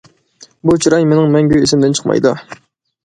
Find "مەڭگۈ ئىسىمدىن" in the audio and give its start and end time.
1.35-1.97